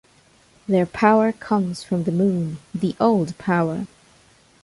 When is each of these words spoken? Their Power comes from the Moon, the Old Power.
Their 0.67 0.87
Power 0.87 1.31
comes 1.31 1.83
from 1.83 2.05
the 2.05 2.11
Moon, 2.11 2.57
the 2.73 2.95
Old 2.99 3.37
Power. 3.37 3.85